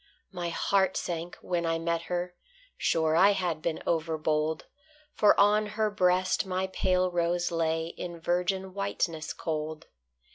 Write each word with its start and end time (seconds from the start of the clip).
My 0.31 0.49
heart 0.49 0.97
sank 0.97 1.35
when 1.43 1.63
I 1.63 1.77
met 1.77 2.01
her: 2.09 2.33
sure 2.75 3.15
I 3.15 3.33
had 3.33 3.61
been 3.61 3.83
overbold, 3.85 4.65
For 5.13 5.39
on 5.39 5.67
her 5.77 5.91
breast 5.91 6.43
my 6.43 6.65
pale 6.65 7.11
rose 7.11 7.51
lay 7.51 7.89
In 7.97 8.19
virgin 8.19 8.73
whiteness 8.73 9.31
cold. 9.31 9.85